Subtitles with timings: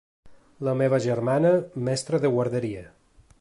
[0.67, 1.51] La meva germana,
[1.91, 2.83] mestra de guarderia.